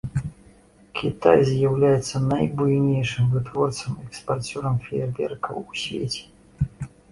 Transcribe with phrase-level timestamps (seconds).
[1.01, 6.23] Кітай з'яўляецца найбуйнейшым вытворцам і экспарцёрам феерверкаў у свеце.